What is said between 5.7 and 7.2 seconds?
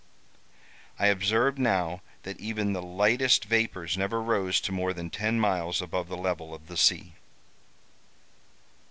above the level of the sea.